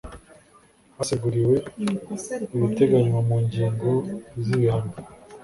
Haseguriwe 0.97 1.55
ibiteganywa 2.55 3.19
mu 3.27 3.35
ngingo 3.43 3.89
z 4.43 4.45
ibihano 4.55 4.91